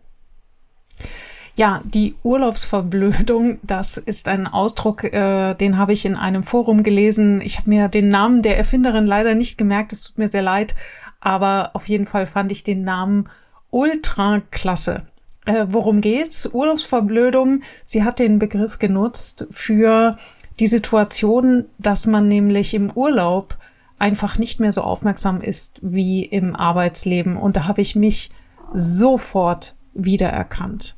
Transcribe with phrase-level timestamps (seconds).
[1.59, 7.41] Ja, die Urlaubsverblödung, das ist ein Ausdruck, äh, den habe ich in einem Forum gelesen.
[7.41, 10.77] Ich habe mir den Namen der Erfinderin leider nicht gemerkt, es tut mir sehr leid,
[11.19, 13.29] aber auf jeden Fall fand ich den Namen
[13.71, 15.03] ultra klasse.
[15.49, 16.47] Äh, worum geht's?
[16.53, 17.63] Urlaubsverblödung.
[17.87, 20.19] Sie hat den Begriff genutzt für
[20.61, 23.57] die Situation, dass man nämlich im Urlaub
[23.99, 27.39] einfach nicht mehr so aufmerksam ist wie im Arbeitsleben.
[27.39, 28.31] Und da habe ich mich
[28.75, 30.95] sofort wiedererkannt.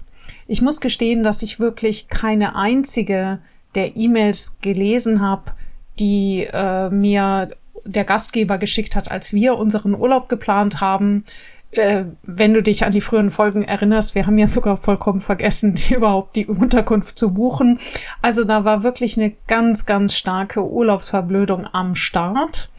[0.48, 3.39] Ich muss gestehen, dass ich wirklich keine einzige
[3.77, 5.53] der E-Mails gelesen habe,
[6.01, 7.51] die äh, mir
[7.84, 11.25] der Gastgeber geschickt hat, als wir unseren Urlaub geplant haben.
[11.72, 15.74] Äh, wenn du dich an die früheren Folgen erinnerst, wir haben ja sogar vollkommen vergessen,
[15.76, 17.78] die, überhaupt die Unterkunft zu buchen.
[18.22, 22.70] Also da war wirklich eine ganz, ganz starke Urlaubsverblödung am Start.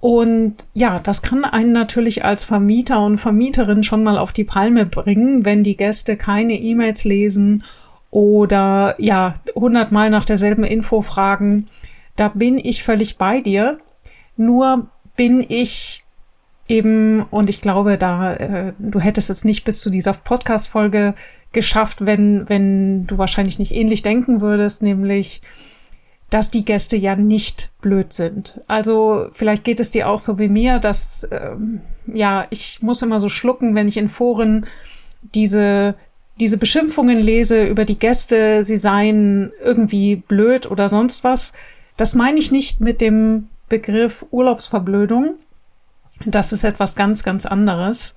[0.00, 4.86] Und ja, das kann einen natürlich als Vermieter und Vermieterin schon mal auf die Palme
[4.86, 7.64] bringen, wenn die Gäste keine E-Mails lesen
[8.10, 11.68] oder ja, hundertmal nach derselben Info fragen.
[12.16, 13.78] Da bin ich völlig bei dir.
[14.36, 15.99] Nur bin ich
[16.70, 21.14] eben, und ich glaube, da, äh, du hättest es nicht bis zu dieser Podcast-Folge
[21.52, 25.42] geschafft, wenn, wenn du wahrscheinlich nicht ähnlich denken würdest, nämlich,
[26.30, 28.60] dass die Gäste ja nicht blöd sind.
[28.68, 33.18] Also vielleicht geht es dir auch so wie mir, dass ähm, ja, ich muss immer
[33.18, 34.64] so schlucken, wenn ich in Foren
[35.34, 35.96] diese
[36.38, 41.52] diese Beschimpfungen lese über die Gäste, sie seien irgendwie blöd oder sonst was.
[41.98, 45.34] Das meine ich nicht mit dem Begriff Urlaubsverblödung.
[46.26, 48.14] Das ist etwas ganz, ganz anderes.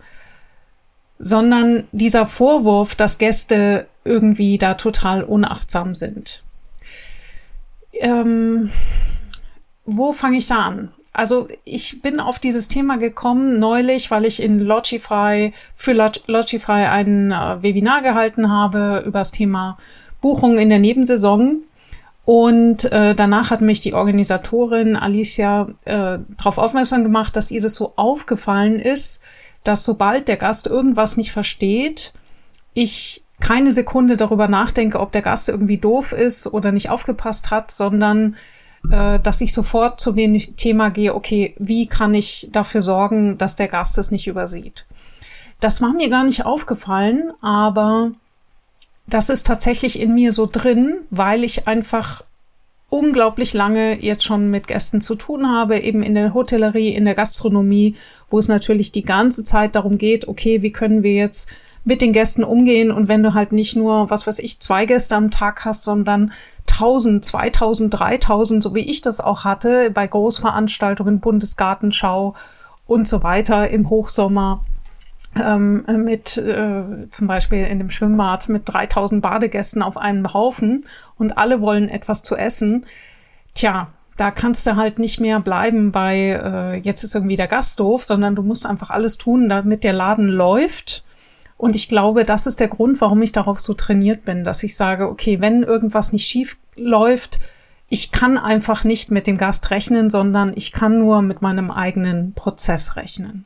[1.19, 6.44] Sondern dieser Vorwurf, dass Gäste irgendwie da total unachtsam sind
[7.94, 8.69] ähm,
[9.86, 10.91] wo fange ich da an?
[11.12, 17.31] Also ich bin auf dieses Thema gekommen neulich, weil ich in Logify für Logify ein
[17.31, 19.78] äh, Webinar gehalten habe über das Thema
[20.22, 21.62] Buchungen in der Nebensaison.
[22.25, 27.75] Und äh, danach hat mich die Organisatorin Alicia äh, darauf aufmerksam gemacht, dass ihr das
[27.75, 29.22] so aufgefallen ist,
[29.63, 32.13] dass sobald der Gast irgendwas nicht versteht,
[32.73, 37.72] ich keine Sekunde darüber nachdenke, ob der Gast irgendwie doof ist oder nicht aufgepasst hat,
[37.72, 38.38] sondern
[38.90, 43.57] äh, dass ich sofort zu dem Thema gehe, okay, wie kann ich dafür sorgen, dass
[43.57, 44.85] der Gast es nicht übersieht.
[45.59, 48.11] Das war mir gar nicht aufgefallen, aber
[49.08, 52.24] das ist tatsächlich in mir so drin, weil ich einfach
[52.90, 57.16] unglaublich lange jetzt schon mit Gästen zu tun habe, eben in der Hotellerie, in der
[57.16, 57.96] Gastronomie,
[58.30, 61.50] wo es natürlich die ganze Zeit darum geht, okay, wie können wir jetzt
[61.86, 62.91] mit den Gästen umgehen?
[62.91, 66.34] Und wenn du halt nicht nur, was weiß ich, zwei Gäste am Tag hast, sondern
[66.70, 72.35] 1000, 2000, 3000, so wie ich das auch hatte, bei Großveranstaltungen, Bundesgartenschau
[72.85, 74.64] und so weiter im Hochsommer,
[75.42, 80.86] ähm, mit äh, zum Beispiel in dem Schwimmbad mit 3000 Badegästen auf einem Haufen
[81.18, 82.86] und alle wollen etwas zu essen.
[83.54, 87.80] Tja, da kannst du halt nicht mehr bleiben bei, äh, jetzt ist irgendwie der Gast
[87.80, 91.03] doof, sondern du musst einfach alles tun, damit der Laden läuft
[91.64, 94.76] und ich glaube, das ist der Grund, warum ich darauf so trainiert bin, dass ich
[94.76, 97.40] sage, okay, wenn irgendwas nicht schief läuft,
[97.88, 102.34] ich kann einfach nicht mit dem Gast rechnen, sondern ich kann nur mit meinem eigenen
[102.34, 103.46] Prozess rechnen.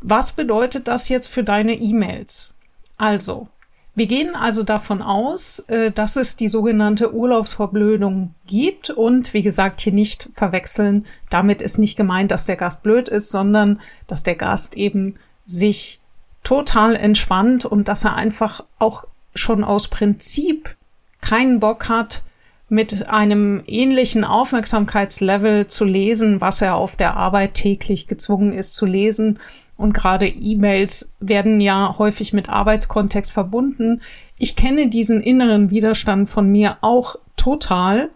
[0.00, 2.54] Was bedeutet das jetzt für deine E-Mails?
[2.96, 3.48] Also,
[3.94, 9.80] wir gehen also davon aus, äh, dass es die sogenannte Urlaubsverblödung gibt und wie gesagt
[9.80, 11.06] hier nicht verwechseln.
[11.28, 16.00] Damit ist nicht gemeint, dass der Gast blöd ist, sondern dass der Gast eben sich
[16.44, 19.04] total entspannt und dass er einfach auch
[19.34, 20.76] schon aus Prinzip
[21.20, 22.22] keinen Bock hat,
[22.70, 28.86] mit einem ähnlichen Aufmerksamkeitslevel zu lesen, was er auf der Arbeit täglich gezwungen ist zu
[28.86, 29.40] lesen.
[29.80, 34.02] Und gerade E-Mails werden ja häufig mit Arbeitskontext verbunden.
[34.36, 38.10] Ich kenne diesen inneren Widerstand von mir auch total.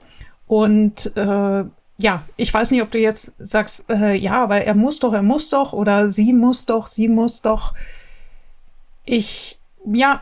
[0.46, 1.64] Und äh,
[1.96, 5.22] ja, ich weiß nicht, ob du jetzt sagst, äh, ja, aber er muss doch, er
[5.22, 7.72] muss doch, oder sie muss doch, sie muss doch.
[9.06, 10.20] Ich, ja,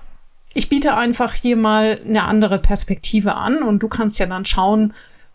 [0.54, 4.94] ich biete einfach hier mal eine andere Perspektive an und du kannst ja dann schauen,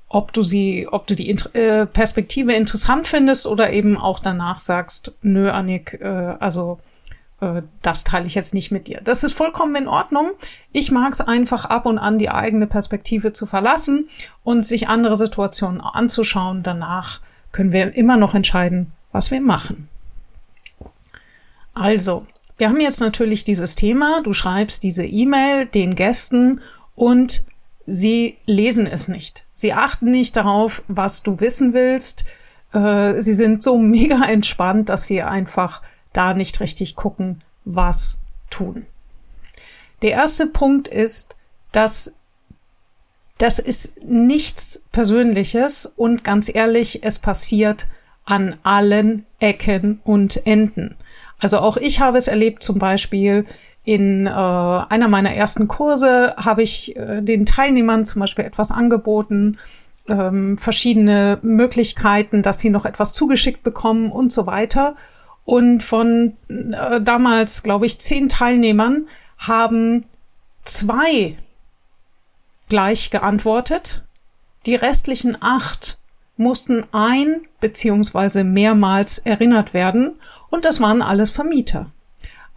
[0.09, 5.13] ob du sie, ob du die äh, Perspektive interessant findest oder eben auch danach sagst,
[5.21, 6.79] nö, Annik, äh, also
[7.41, 9.01] äh, das teile ich jetzt nicht mit dir.
[9.03, 10.31] Das ist vollkommen in Ordnung.
[10.71, 14.07] Ich mag es einfach ab und an die eigene Perspektive zu verlassen
[14.43, 16.63] und sich andere Situationen anzuschauen.
[16.63, 17.19] Danach
[17.51, 19.89] können wir immer noch entscheiden, was wir machen.
[21.73, 22.25] Also,
[22.57, 24.21] wir haben jetzt natürlich dieses Thema.
[24.23, 26.61] Du schreibst diese E-Mail den Gästen
[26.95, 27.43] und
[27.85, 29.43] sie lesen es nicht.
[29.57, 32.25] Sie achten nicht darauf, was du wissen willst.
[32.73, 35.81] Äh, sie sind so mega entspannt, dass sie einfach
[36.13, 38.19] da nicht richtig gucken, was
[38.51, 38.85] tun.
[40.03, 41.35] Der erste Punkt ist,
[41.71, 42.13] dass
[43.39, 47.87] das ist nichts Persönliches und ganz ehrlich, es passiert
[48.25, 50.95] an allen Ecken und Enden.
[51.39, 53.47] Also auch ich habe es erlebt, zum Beispiel
[53.87, 59.59] in äh, einer meiner ersten Kurse habe ich äh, den Teilnehmern zum Beispiel etwas angeboten,
[60.09, 64.97] ähm, verschiedene Möglichkeiten, dass sie noch etwas zugeschickt bekommen und so weiter.
[65.45, 69.07] Und von äh, damals, glaube ich, zehn Teilnehmern
[69.37, 70.03] haben
[70.65, 71.37] zwei
[72.67, 74.03] gleich geantwortet.
[74.65, 75.97] Die restlichen acht
[76.35, 80.19] mussten ein beziehungsweise mehrmals erinnert werden.
[80.49, 81.89] Und das waren alles Vermieter.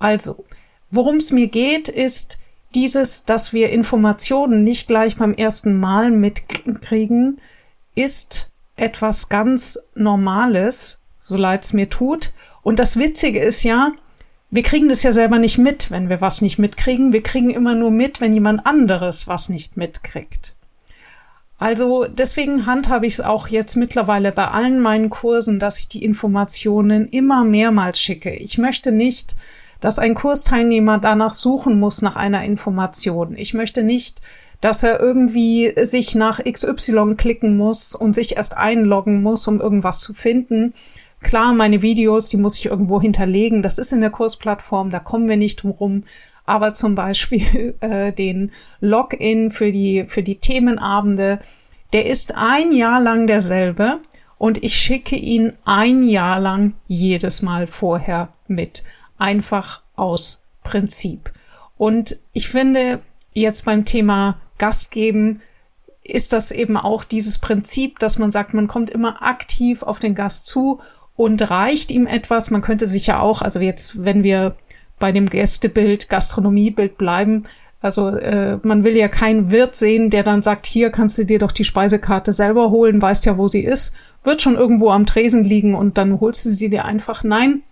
[0.01, 0.45] Also,
[0.91, 2.39] worum es mir geht, ist
[2.75, 7.41] dieses, dass wir Informationen nicht gleich beim ersten Mal mitkriegen,
[7.95, 12.33] ist etwas ganz Normales, so leid es mir tut.
[12.63, 13.93] Und das Witzige ist ja,
[14.51, 17.13] wir kriegen das ja selber nicht mit, wenn wir was nicht mitkriegen.
[17.13, 20.55] Wir kriegen immer nur mit, wenn jemand anderes was nicht mitkriegt.
[21.59, 26.03] Also deswegen handhabe ich es auch jetzt mittlerweile bei allen meinen Kursen, dass ich die
[26.03, 28.31] Informationen immer mehrmals schicke.
[28.31, 29.35] Ich möchte nicht,
[29.81, 33.37] dass ein Kursteilnehmer danach suchen muss nach einer Information.
[33.37, 34.21] Ich möchte nicht,
[34.61, 40.01] dass er irgendwie sich nach XY klicken muss und sich erst einloggen muss, um irgendwas
[40.01, 40.75] zu finden,
[41.23, 43.63] Klar, meine Videos, die muss ich irgendwo hinterlegen.
[43.63, 46.05] Das ist in der Kursplattform, da kommen wir nicht drum rum.
[46.47, 51.41] Aber zum Beispiel äh, den Login für die, für die Themenabende,
[51.93, 53.99] der ist ein Jahr lang derselbe
[54.39, 58.83] und ich schicke ihn ein Jahr lang jedes Mal vorher mit.
[59.21, 61.31] Einfach aus Prinzip.
[61.77, 63.01] Und ich finde,
[63.33, 65.41] jetzt beim Thema Gastgeben
[66.03, 70.15] ist das eben auch dieses Prinzip, dass man sagt, man kommt immer aktiv auf den
[70.15, 70.81] Gast zu
[71.17, 72.51] und reicht ihm etwas.
[72.51, 74.57] Man könnte sich ja auch, also jetzt, wenn wir
[74.99, 77.45] bei dem Gästebild, Gastronomiebild bleiben,
[77.83, 81.39] also äh, man will ja keinen Wirt sehen, der dann sagt, hier kannst du dir
[81.39, 85.45] doch die Speisekarte selber holen, weißt ja, wo sie ist, wird schon irgendwo am Tresen
[85.45, 87.25] liegen und dann holst du sie dir einfach.
[87.25, 87.63] Nein,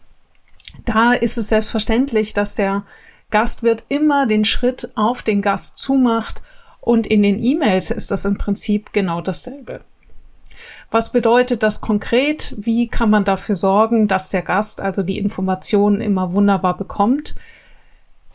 [0.85, 2.85] da ist es selbstverständlich, dass der
[3.31, 6.43] Gastwirt immer den Schritt auf den Gast zumacht
[6.81, 9.81] und in den E-Mails ist das im Prinzip genau dasselbe.
[10.91, 12.55] Was bedeutet das konkret?
[12.56, 17.34] Wie kann man dafür sorgen, dass der Gast also die Informationen immer wunderbar bekommt?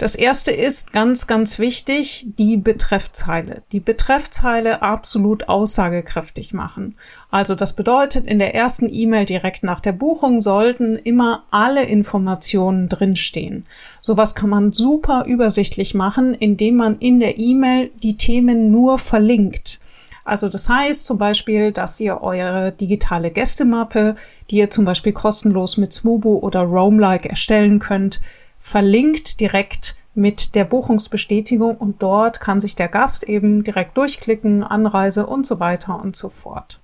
[0.04, 3.64] Das erste ist ganz, ganz wichtig, die Betreffzeile.
[3.72, 6.96] Die Betreffzeile absolut aussagekräftig machen.
[7.32, 12.90] Also das bedeutet, in der ersten E-Mail direkt nach der Buchung sollten immer alle Informationen
[12.90, 13.66] drinstehen.
[14.02, 19.80] Sowas kann man super übersichtlich machen, indem man in der E-Mail die Themen nur verlinkt.
[20.26, 24.18] Also das heißt zum Beispiel, dass ihr eure digitale Gästemappe,
[24.50, 28.20] die ihr zum Beispiel kostenlos mit Smubo oder Roamlike erstellen könnt,
[28.64, 35.28] verlinkt direkt mit der Buchungsbestätigung und dort kann sich der Gast eben direkt durchklicken, Anreise
[35.28, 36.80] und so weiter und so fort.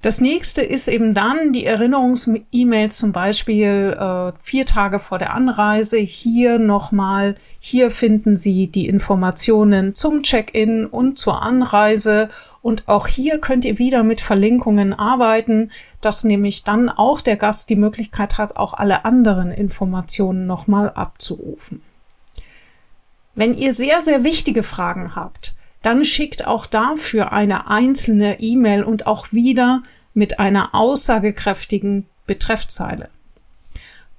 [0.00, 5.98] Das nächste ist eben dann die Erinnerungs-E-Mails zum Beispiel äh, vier Tage vor der Anreise.
[5.98, 12.30] Hier nochmal, hier finden Sie die Informationen zum Check-in und zur Anreise.
[12.66, 15.70] Und auch hier könnt ihr wieder mit Verlinkungen arbeiten,
[16.00, 21.80] dass nämlich dann auch der Gast die Möglichkeit hat, auch alle anderen Informationen nochmal abzurufen.
[23.36, 29.06] Wenn ihr sehr, sehr wichtige Fragen habt, dann schickt auch dafür eine einzelne E-Mail und
[29.06, 33.10] auch wieder mit einer aussagekräftigen Betreffzeile.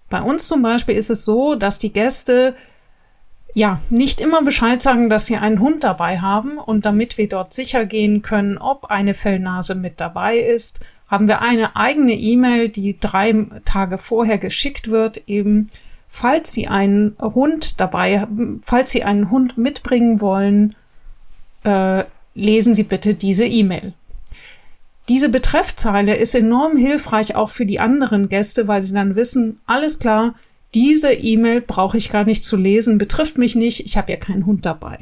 [0.09, 2.55] Bei uns zum Beispiel ist es so, dass die Gäste
[3.57, 7.53] ja, nicht immer Bescheid sagen, dass Sie einen Hund dabei haben und damit wir dort
[7.53, 12.99] sicher gehen können, ob eine Fellnase mit dabei ist, haben wir eine eigene E-Mail, die
[12.99, 15.71] drei Tage vorher geschickt wird, eben
[16.07, 18.27] falls Sie einen Hund dabei
[18.63, 20.75] falls Sie einen Hund mitbringen wollen,
[21.63, 22.03] äh,
[22.35, 23.93] lesen Sie bitte diese E-Mail.
[25.09, 29.97] Diese Betreffzeile ist enorm hilfreich auch für die anderen Gäste, weil sie dann wissen, alles
[29.97, 30.35] klar,
[30.77, 34.45] diese E-Mail brauche ich gar nicht zu lesen, betrifft mich nicht, ich habe ja keinen
[34.45, 34.99] Hund dabei.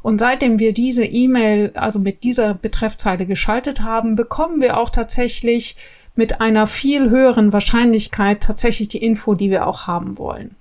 [0.00, 5.76] Und seitdem wir diese E-Mail, also mit dieser Betreffzeile geschaltet haben, bekommen wir auch tatsächlich
[6.14, 10.56] mit einer viel höheren Wahrscheinlichkeit tatsächlich die Info, die wir auch haben wollen.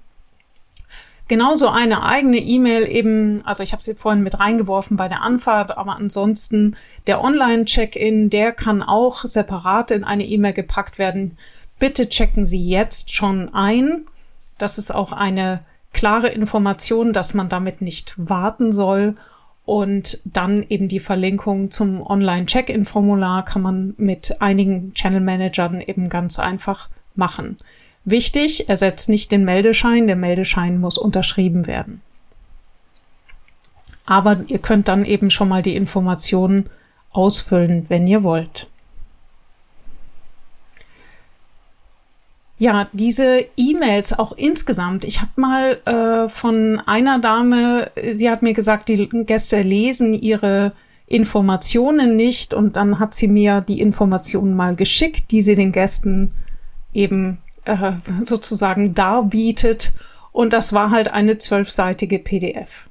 [1.30, 5.78] Genauso eine eigene E-Mail eben, also ich habe sie vorhin mit reingeworfen bei der Anfahrt,
[5.78, 6.76] aber ansonsten
[7.08, 11.38] der Online-Check-in, der kann auch separat in eine E-Mail gepackt werden.
[11.80, 14.06] Bitte checken Sie jetzt schon ein.
[14.64, 15.60] Das ist auch eine
[15.92, 19.18] klare Information, dass man damit nicht warten soll.
[19.66, 26.88] Und dann eben die Verlinkung zum Online-Check-in-Formular kann man mit einigen Channel-Managern eben ganz einfach
[27.14, 27.58] machen.
[28.06, 30.08] Wichtig, ersetzt nicht den Meldeschein.
[30.08, 32.00] Der Meldeschein muss unterschrieben werden.
[34.06, 36.70] Aber ihr könnt dann eben schon mal die Informationen
[37.12, 38.68] ausfüllen, wenn ihr wollt.
[42.64, 45.04] Ja, diese E-Mails auch insgesamt.
[45.04, 50.72] Ich habe mal äh, von einer Dame, sie hat mir gesagt, die Gäste lesen ihre
[51.06, 56.32] Informationen nicht und dann hat sie mir die Informationen mal geschickt, die sie den Gästen
[56.94, 59.92] eben äh, sozusagen darbietet.
[60.32, 62.88] Und das war halt eine zwölfseitige PDF.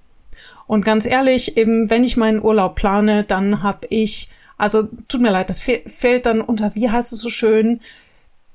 [0.66, 5.30] Und ganz ehrlich, eben, wenn ich meinen Urlaub plane, dann habe ich, also tut mir
[5.30, 7.80] leid, das fällt dann unter, wie heißt es so schön,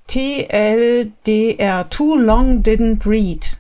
[0.08, 3.60] TLDR, Too Long Didn't Read.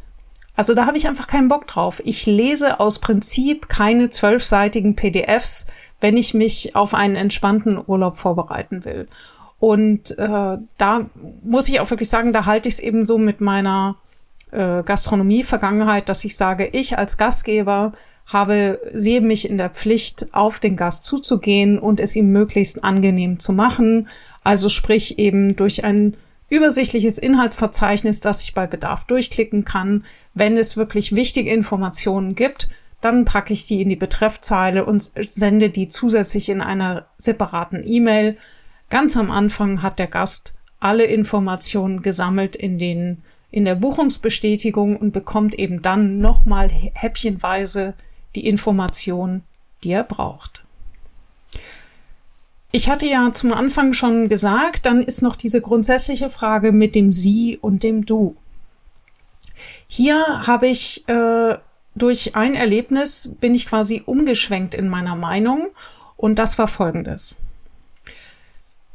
[0.55, 2.01] Also da habe ich einfach keinen Bock drauf.
[2.03, 5.67] Ich lese aus Prinzip keine zwölfseitigen PDFs,
[6.01, 9.07] wenn ich mich auf einen entspannten Urlaub vorbereiten will.
[9.59, 11.05] Und äh, da
[11.43, 13.97] muss ich auch wirklich sagen, da halte ich es eben so mit meiner
[14.51, 17.93] äh, Gastronomie-Vergangenheit, dass ich sage, ich als Gastgeber
[18.25, 23.39] habe, sehe mich in der Pflicht, auf den Gast zuzugehen und es ihm möglichst angenehm
[23.39, 24.09] zu machen.
[24.43, 26.15] Also sprich eben durch ein
[26.49, 30.05] übersichtliches Inhaltsverzeichnis, das ich bei Bedarf durchklicken kann.
[30.33, 32.69] Wenn es wirklich wichtige Informationen gibt,
[33.01, 38.37] dann packe ich die in die Betreffzeile und sende die zusätzlich in einer separaten E-Mail
[38.89, 45.11] Ganz am Anfang hat der Gast alle Informationen gesammelt in den in der Buchungsbestätigung und
[45.11, 47.93] bekommt eben dann nochmal häppchenweise
[48.35, 49.43] die Information,
[49.83, 50.63] die er braucht.
[52.71, 57.13] Ich hatte ja zum Anfang schon gesagt, dann ist noch diese grundsätzliche Frage mit dem
[57.13, 58.35] Sie und dem Du.
[59.87, 61.55] Hier habe ich äh,
[61.95, 65.67] durch ein Erlebnis bin ich quasi umgeschwenkt in meiner Meinung
[66.15, 67.35] und das war folgendes.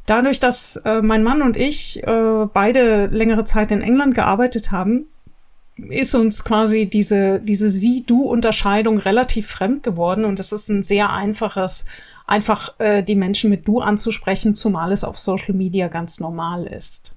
[0.05, 5.07] Dadurch, dass äh, mein Mann und ich äh, beide längere Zeit in England gearbeitet haben,
[5.77, 11.85] ist uns quasi diese, diese Sie-Du-Unterscheidung relativ fremd geworden und es ist ein sehr einfaches,
[12.27, 17.13] einfach äh, die Menschen mit Du anzusprechen, zumal es auf Social Media ganz normal ist.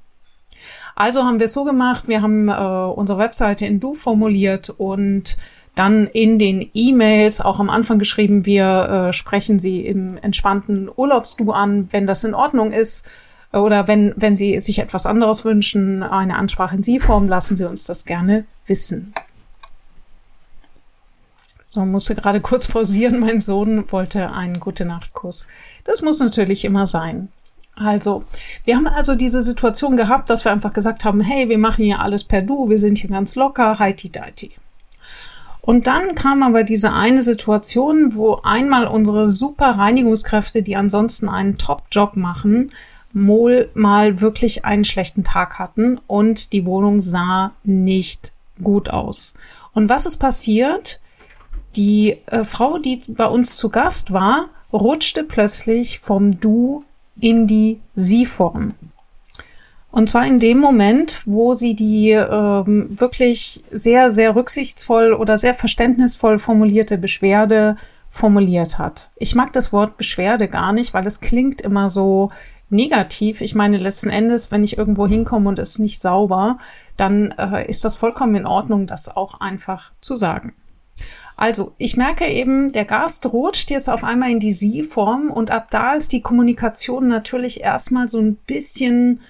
[0.95, 5.37] Also haben wir es so gemacht, wir haben äh, unsere Webseite in Du formuliert und
[5.75, 11.53] dann in den E-Mails auch am Anfang geschrieben, wir äh, sprechen Sie im entspannten Urlaubsdu
[11.53, 13.07] an, wenn das in Ordnung ist.
[13.57, 17.85] Oder wenn, wenn Sie sich etwas anderes wünschen, eine Ansprache in Sie-Form, lassen Sie uns
[17.85, 19.15] das gerne wissen.
[21.69, 23.21] So, musste gerade kurz pausieren.
[23.21, 25.47] Mein Sohn wollte einen Gute-Nacht-Kuss.
[25.85, 27.29] Das muss natürlich immer sein.
[27.75, 28.25] Also,
[28.65, 32.01] wir haben also diese Situation gehabt, dass wir einfach gesagt haben, hey, wir machen hier
[32.01, 34.53] alles per Du, wir sind hier ganz locker, heiti-deiti.
[35.61, 41.59] Und dann kam aber diese eine Situation, wo einmal unsere super Reinigungskräfte, die ansonsten einen
[41.59, 42.71] Top-Job machen,
[43.17, 48.33] wohl mal wirklich einen schlechten Tag hatten und die Wohnung sah nicht
[48.63, 49.35] gut aus.
[49.73, 51.01] Und was ist passiert?
[51.77, 56.85] Die äh, Frau, die bei uns zu Gast war, rutschte plötzlich vom Du
[57.19, 58.75] in die Sie-Form.
[59.91, 65.55] Und zwar in dem Moment, wo sie die ähm, wirklich sehr, sehr rücksichtsvoll oder sehr
[65.55, 67.77] verständnisvoll formulierte Beschwerde
[68.11, 69.11] formuliert hat.
[69.17, 72.31] Ich mag das Wort Beschwerde gar nicht, weil es klingt immer so
[72.69, 73.41] negativ.
[73.41, 76.59] Ich meine, letzten Endes, wenn ich irgendwo hinkomme und es nicht sauber,
[76.97, 80.55] dann äh, ist das vollkommen in Ordnung, das auch einfach zu sagen.
[81.37, 85.69] Also, ich merke eben, der Gast rutscht jetzt auf einmal in die Sie-Form und ab
[85.71, 89.21] da ist die Kommunikation natürlich erstmal so ein bisschen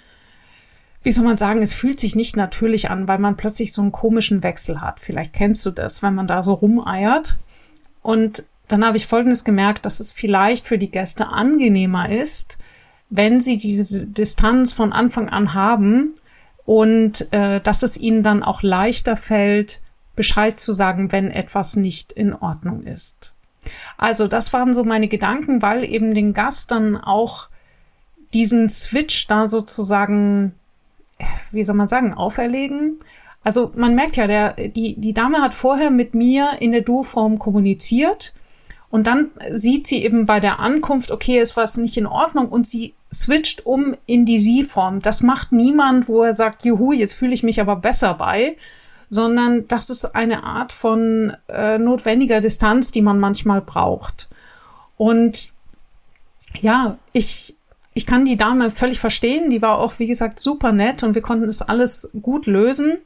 [1.06, 3.92] wie soll man sagen, es fühlt sich nicht natürlich an, weil man plötzlich so einen
[3.92, 4.98] komischen Wechsel hat.
[4.98, 7.36] Vielleicht kennst du das, wenn man da so rumeiert.
[8.02, 12.58] Und dann habe ich Folgendes gemerkt, dass es vielleicht für die Gäste angenehmer ist,
[13.10, 16.14] wenn sie diese Distanz von Anfang an haben
[16.64, 19.80] und äh, dass es ihnen dann auch leichter fällt,
[20.16, 23.34] Bescheid zu sagen, wenn etwas nicht in Ordnung ist.
[23.96, 27.48] Also das waren so meine Gedanken, weil eben den Gast dann auch
[28.34, 30.54] diesen Switch da sozusagen,
[31.50, 32.96] wie soll man sagen, auferlegen.
[33.44, 37.38] Also man merkt ja, der, die, die Dame hat vorher mit mir in der Du-Form
[37.38, 38.32] kommuniziert
[38.90, 42.66] und dann sieht sie eben bei der Ankunft, okay, ist was nicht in Ordnung und
[42.66, 45.00] sie switcht um in die Sie-Form.
[45.00, 48.56] Das macht niemand, wo er sagt, juhu, jetzt fühle ich mich aber besser bei,
[49.08, 54.28] sondern das ist eine Art von äh, notwendiger Distanz, die man manchmal braucht.
[54.96, 55.52] Und
[56.60, 57.54] ja, ich,
[57.94, 59.50] ich kann die Dame völlig verstehen.
[59.50, 62.98] Die war auch, wie gesagt, super nett und wir konnten das alles gut lösen.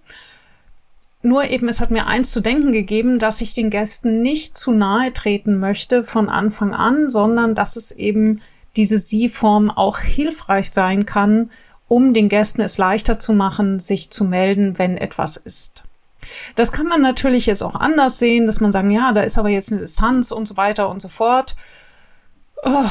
[1.22, 4.72] Nur eben, es hat mir eins zu denken gegeben, dass ich den Gästen nicht zu
[4.72, 8.40] nahe treten möchte von Anfang an, sondern dass es eben
[8.76, 11.50] diese Sie-Form auch hilfreich sein kann,
[11.88, 15.84] um den Gästen es leichter zu machen, sich zu melden, wenn etwas ist.
[16.54, 19.48] Das kann man natürlich jetzt auch anders sehen, dass man sagen, ja, da ist aber
[19.48, 21.56] jetzt eine Distanz und so weiter und so fort.
[22.62, 22.88] Oh,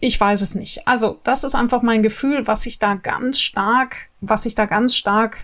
[0.00, 0.86] ich weiß es nicht.
[0.86, 4.94] Also, das ist einfach mein Gefühl, was ich da ganz stark, was ich da ganz
[4.94, 5.38] stark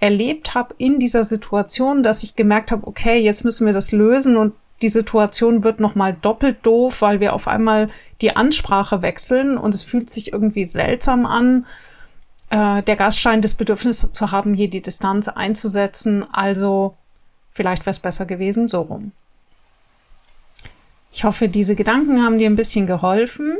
[0.00, 4.36] erlebt habe in dieser Situation, dass ich gemerkt habe, okay, jetzt müssen wir das lösen
[4.36, 7.88] und die Situation wird nochmal doppelt doof, weil wir auf einmal
[8.20, 11.66] die Ansprache wechseln und es fühlt sich irgendwie seltsam an.
[12.50, 16.24] Äh, der Gast scheint das Bedürfnis zu haben, hier die Distanz einzusetzen.
[16.32, 16.94] Also
[17.52, 19.10] vielleicht wäre es besser gewesen, so rum.
[21.10, 23.56] Ich hoffe, diese Gedanken haben dir ein bisschen geholfen.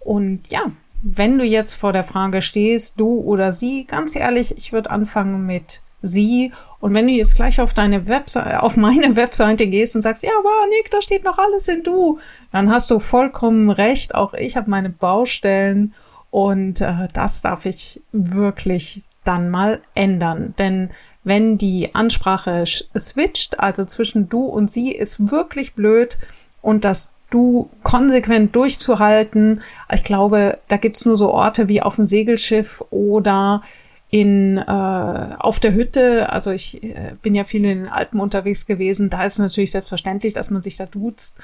[0.00, 0.70] Und ja,
[1.02, 5.44] wenn du jetzt vor der Frage stehst, du oder sie, ganz ehrlich, ich würde anfangen
[5.44, 6.52] mit sie.
[6.80, 10.30] Und wenn du jetzt gleich auf deine Webseite, auf meine Webseite gehst und sagst, ja,
[10.38, 12.18] aber Nick, da steht noch alles in du,
[12.52, 14.14] dann hast du vollkommen recht.
[14.14, 15.94] Auch ich habe meine Baustellen
[16.30, 20.54] und äh, das darf ich wirklich dann mal ändern.
[20.58, 20.90] Denn
[21.24, 26.18] wenn die Ansprache switcht, also zwischen du und sie, ist wirklich blöd
[26.60, 29.62] und das du konsequent durchzuhalten.
[29.92, 33.62] Ich glaube, da gibt's nur so Orte wie auf dem Segelschiff oder
[34.10, 38.66] in äh, auf der Hütte, also ich äh, bin ja viel in den Alpen unterwegs
[38.66, 41.38] gewesen, da ist natürlich selbstverständlich, dass man sich da duzt.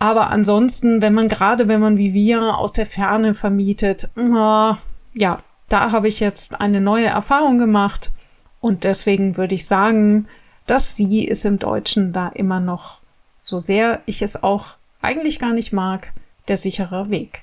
[0.00, 4.72] Aber ansonsten, wenn man gerade, wenn man wie wir aus der Ferne vermietet, äh,
[5.14, 8.10] ja, da habe ich jetzt eine neue Erfahrung gemacht
[8.60, 10.26] und deswegen würde ich sagen,
[10.66, 12.98] dass sie ist im Deutschen da immer noch,
[13.38, 14.74] so sehr ich es auch
[15.04, 16.12] eigentlich gar nicht mag,
[16.48, 17.42] der sichere Weg.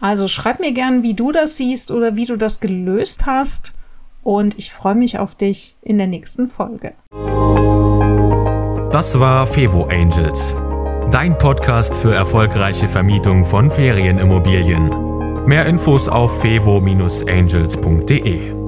[0.00, 3.72] Also schreib mir gern, wie du das siehst oder wie du das gelöst hast.
[4.24, 6.94] Und ich freue mich auf dich in der nächsten Folge.
[8.90, 10.54] Das war Fevo Angels,
[11.10, 15.46] dein Podcast für erfolgreiche Vermietung von Ferienimmobilien.
[15.46, 18.61] Mehr Infos auf fevo-angels.de.